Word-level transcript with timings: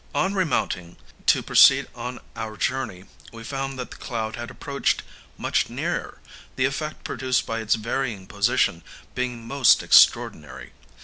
On 0.15 0.33
remounting, 0.33 0.97
to 1.27 1.43
proceed 1.43 1.87
on 1.93 2.21
our 2.35 2.57
journey, 2.57 3.03
we 3.31 3.43
found 3.43 3.77
that 3.77 3.91
the 3.91 3.97
cloud 3.97 4.35
had 4.35 4.49
approached 4.49 5.03
much 5.37 5.69
nearer, 5.69 6.19
the 6.55 6.65
effect 6.65 7.03
produced 7.03 7.45
by 7.45 7.59
its 7.59 7.75
varying 7.75 8.25
position 8.25 8.81
being 9.13 9.45
most 9.47 9.83
extraordinary. 9.83 10.71